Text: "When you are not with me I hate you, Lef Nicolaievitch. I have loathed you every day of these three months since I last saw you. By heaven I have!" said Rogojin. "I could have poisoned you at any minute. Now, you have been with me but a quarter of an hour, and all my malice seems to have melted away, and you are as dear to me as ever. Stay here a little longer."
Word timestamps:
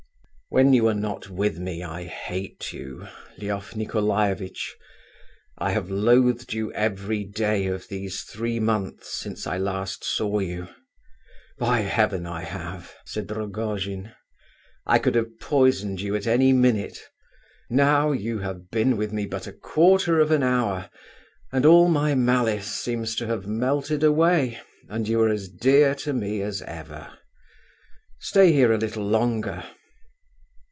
"When 0.53 0.73
you 0.73 0.85
are 0.89 0.93
not 0.93 1.29
with 1.29 1.59
me 1.59 1.81
I 1.81 2.03
hate 2.03 2.73
you, 2.73 3.07
Lef 3.37 3.73
Nicolaievitch. 3.73 4.75
I 5.57 5.71
have 5.71 5.89
loathed 5.89 6.51
you 6.51 6.73
every 6.73 7.23
day 7.23 7.67
of 7.67 7.87
these 7.87 8.23
three 8.23 8.59
months 8.59 9.13
since 9.17 9.47
I 9.47 9.57
last 9.57 10.03
saw 10.03 10.39
you. 10.39 10.67
By 11.57 11.79
heaven 11.79 12.25
I 12.27 12.41
have!" 12.41 12.93
said 13.05 13.31
Rogojin. 13.31 14.11
"I 14.85 14.99
could 14.99 15.15
have 15.15 15.39
poisoned 15.39 16.01
you 16.01 16.17
at 16.17 16.27
any 16.27 16.51
minute. 16.51 16.99
Now, 17.69 18.11
you 18.11 18.39
have 18.39 18.69
been 18.69 18.97
with 18.97 19.13
me 19.13 19.25
but 19.27 19.47
a 19.47 19.53
quarter 19.53 20.19
of 20.19 20.31
an 20.31 20.43
hour, 20.43 20.89
and 21.53 21.65
all 21.65 21.87
my 21.87 22.13
malice 22.13 22.67
seems 22.69 23.15
to 23.15 23.27
have 23.27 23.47
melted 23.47 24.03
away, 24.03 24.59
and 24.89 25.07
you 25.07 25.21
are 25.21 25.29
as 25.29 25.47
dear 25.47 25.95
to 26.03 26.11
me 26.11 26.41
as 26.41 26.61
ever. 26.63 27.17
Stay 28.19 28.51
here 28.51 28.73
a 28.73 28.77
little 28.77 29.05
longer." 29.07 29.63